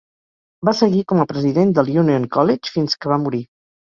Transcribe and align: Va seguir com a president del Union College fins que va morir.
Va 0.69 0.71
seguir 0.77 1.03
com 1.11 1.19
a 1.23 1.25
president 1.31 1.73
del 1.79 1.91
Union 2.03 2.25
College 2.39 2.73
fins 2.77 2.97
que 3.05 3.13
va 3.13 3.19
morir. 3.27 3.43